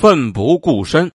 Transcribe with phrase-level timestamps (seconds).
[0.00, 1.12] 奋不顾身。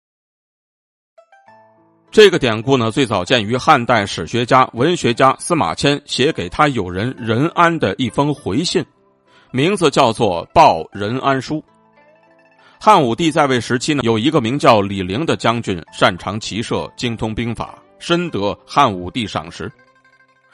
[2.11, 8.82] 这个典故呢，最早见于汉代史学家、文学家司马迁写给他友人任安的一封回信，
[9.51, 11.56] 名字叫做《报任安书》。
[12.80, 19.70] 汉武帝在位时期呢，有一个名叫李陵的将军，擅长骑射，精通兵法，深得汉武帝赏识。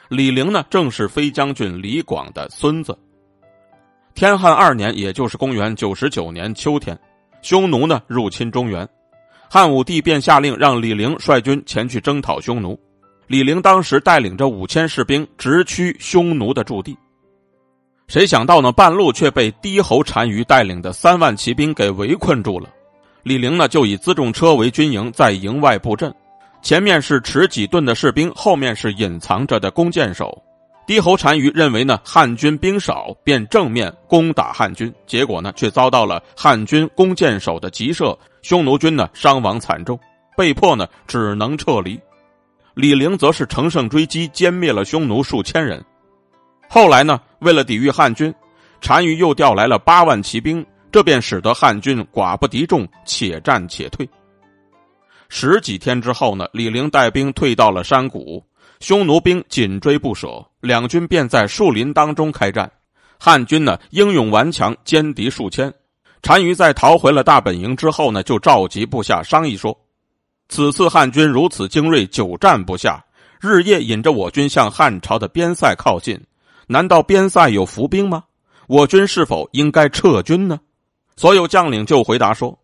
[0.08, 2.98] 李陵呢，正是飞将军李广的孙子。
[4.16, 6.98] 天汉二年，也就是公元九十九年秋天，
[7.42, 8.88] 匈奴呢入侵中原。
[9.48, 12.78] 汉武帝便下令让李陵率军前去征讨匈奴。
[13.28, 16.96] 李陵当时带领着五千士兵直趋匈奴的驻地，
[18.06, 18.70] 谁想到呢？
[18.70, 22.68] 半路却被低侯单于带领的三万骑兵给围困住了。
[23.24, 26.14] 李陵呢就以辎重车为军营，在营外布阵，
[26.62, 30.40] 前面是持戟盾的士兵，后面是隐藏着的弓箭手。
[30.86, 38.16] 低侯单于认为呢汉军兵少，便正面攻打汉军，结果呢却遭到了汉军弓箭手的急射。
[38.42, 39.98] 匈奴军呢伤亡惨重，
[40.36, 41.98] 被迫呢只能撤离。
[42.74, 45.84] 李陵则是乘胜追击，歼灭了匈奴数千人。
[46.68, 48.32] 后来呢，为了抵御汉军，
[48.80, 54.08] 单于又调来了八万骑兵，这便使得汉军寡不敌众，且战且退。
[55.28, 58.44] 十几天之后呢，李陵带兵退到了山谷，
[58.78, 62.70] 匈奴兵紧追不舍，两军便在树林当中开战。
[63.18, 65.72] 汉军呢英勇顽强，歼敌数千。
[66.20, 69.78] 单于在逃回了大本营之后呢，就召集部下商议说
[70.50, 73.02] ：“此次汉军如此精锐，久战不下，
[73.40, 76.20] 日夜引着我军向汉朝的边塞靠近，
[76.66, 78.24] 难道边塞有伏兵吗？
[78.66, 80.58] 我军是否应该撤军呢？”
[81.16, 82.58] 所有将领就回答说：“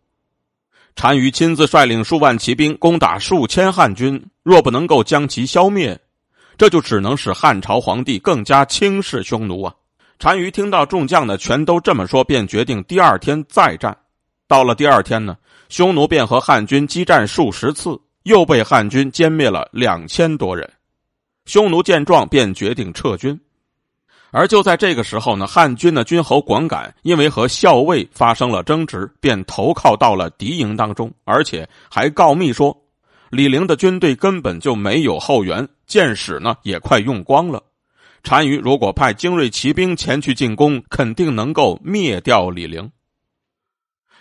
[0.95, 5.99] 单于亲自率领数万骑兵攻打数千汉军，若不能够将其消灭，
[6.57, 9.75] 这就只能使汉朝皇帝更加轻视匈奴啊。”
[10.19, 13.97] 单于听到众将呢全都这么说，便决定第二天再战。
[14.47, 15.37] 到了第二天呢，
[15.69, 20.71] 匈奴便和汉军激战数十次，又被汉军歼灭了两千多人。
[21.45, 23.37] 匈奴见状，便决定撤军。
[24.31, 32.75] 而就在这个时候呢，汉军的军侯广感因为和校尉发生了争执，便投靠到了敌营当中，而且还告密说，
[33.33, 37.63] 李陵的军队根本就没有后援，箭矢呢也快用光了。
[38.21, 42.93] 单于如果派精锐骑兵前去进攻，肯定能够灭掉李陵。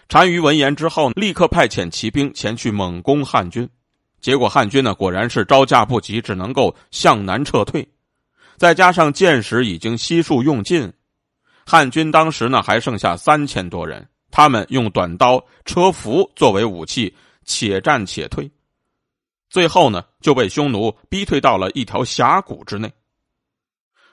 [0.08, 3.68] 单于闻言之后，立刻派遣骑兵前去猛攻汉军，
[4.22, 7.86] 结果汉军呢果然是招架不及，只能够向南撤退。
[8.56, 10.90] 再加上箭矢已经悉数用尽，
[11.66, 17.14] 汉军当时呢还剩下三千多人，他们用短刀、车服作为武器，
[17.44, 18.50] 且战且退，
[19.52, 22.92] 最后呢就被匈奴逼退到了一条峡谷之内。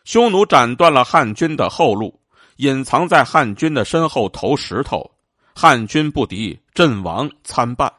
[0.04, 2.20] 匈奴斩断了汉军的后路，
[2.56, 5.08] 隐藏在汉军的身后投石头，
[5.54, 7.92] 汉军不敌，阵亡参半。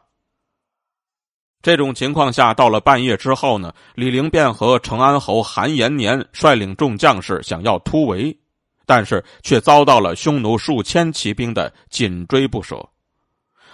[1.62, 8.38] 这种情况下，到了半夜之后呢，李陵便和成安侯韩延年率领众将士想要突围，
[8.86, 12.78] 但是却遭到了匈奴数千骑兵的紧追不舍，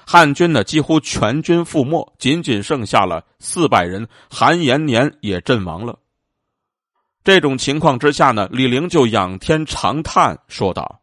[0.05, 5.97] 汉军呢几乎全军覆没，仅仅剩下了四百人，韩延年也阵亡了。
[7.23, 11.01] 这种情况之下呢，李陵就仰天长叹，说道：“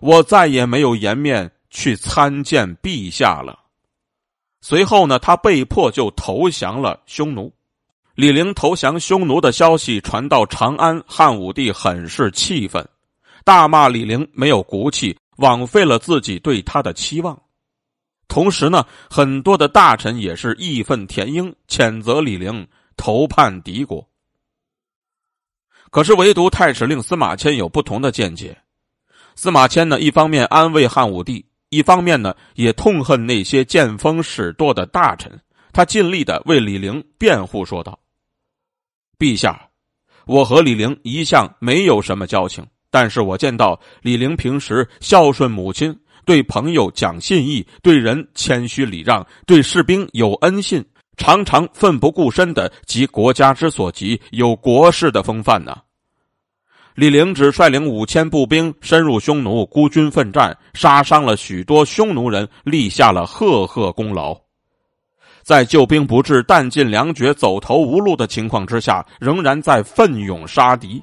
[0.00, 3.58] 我再也没有颜面去参见陛下了。”
[4.62, 7.52] 随后呢，他被迫就投降了匈奴。
[8.14, 12.86] 李陵投降匈奴的消息传到长安，汉武帝很是气愤，
[13.44, 17.40] 大骂李陵没有骨气，枉费了自己对他的期望。
[18.30, 24.08] 同时呢，很多的大臣也是义愤填膺，谴责李陵投叛敌国。
[25.90, 28.56] 可是，唯独太史令司马迁有不同的见解。
[29.34, 35.38] 司马迁呢，一方面安慰汉武帝，一方面呢，也痛恨那些见风使舵的大臣。
[35.72, 37.98] 他尽力的为李陵辩护，说道
[39.18, 39.68] ：“陛下，
[40.26, 50.84] 我和李陵一向没有什么交情，但是我见到李陵平时孝顺母亲，对朋友讲信义，对人谦虚礼让，对士兵有恩信。”
[51.16, 55.76] 常常奋不顾身的急国家之所急，有国士的风范呢。
[56.94, 64.34] 李陵只率领五千步兵深入匈奴，孤军奋战，杀伤了许多匈奴人，立下了赫赫功劳。
[65.42, 71.02] 在救兵不至、弹尽粮绝、走投无路的情况之下，仍然在奋勇杀敌。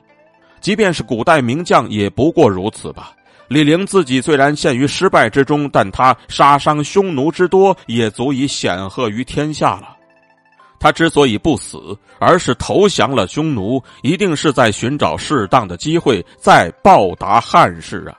[0.62, 3.12] 即便是古代名将，也不过如此吧。
[3.47, 9.95] 李陵自己虽然陷于失败之中，但他杀伤匈奴之多，也足以显赫于天下了。
[10.79, 18.13] 他之所以不死，而是投降了匈奴，一定是在寻找适当的机会再报答汉室啊！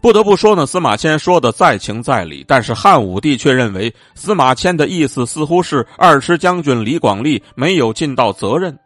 [0.00, 8.76] 不得不说呢，司马迁说的在情在理，但是汉武帝却认为司马迁的意思似乎是二师将军李广利没有尽到责任，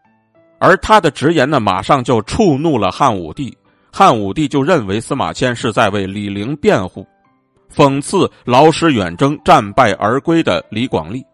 [0.59, 3.57] 而他的直言呢，马上就触怒了汉武帝。
[3.97, 7.07] 汉武帝就认为司马迁是在为李陵辩护，
[7.73, 11.25] 讽刺劳师远征战败而归的李广利，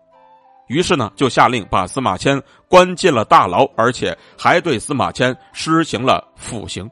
[0.69, 6.87] 于是呢，就下令把司马迁关进了大牢，而且还对司马迁施行了腐刑。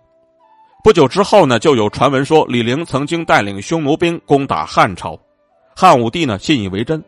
[0.83, 5.21] 不久之后呢，就有传闻说李陵曾经带领匈奴兵攻打汉朝，
[5.77, 7.05] 汉武帝呢信以为真，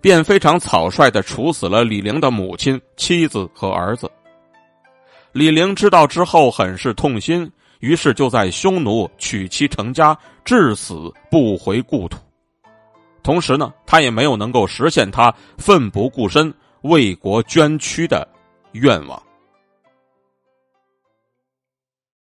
[0.00, 4.08] 便非常草率的处死了李陵的母亲、妻子和儿子。
[5.32, 12.18] 李陵知道之后很是痛心，于是就在匈奴娶妻成家，至死不回故土。
[13.22, 18.26] 同时呢，他也没有能够实现他奋不顾身为国捐躯的
[18.72, 19.22] 愿望。